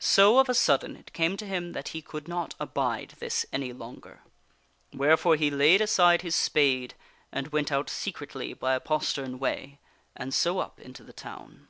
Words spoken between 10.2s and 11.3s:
so up into the